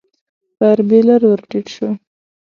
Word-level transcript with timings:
پر 0.57 0.77
بېلر 0.87 1.21
ور 1.29 1.41
ټيټ 1.49 1.67
شو. 1.75 1.89